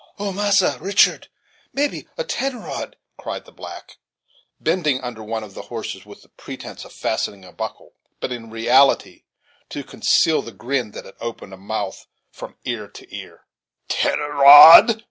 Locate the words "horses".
5.69-6.07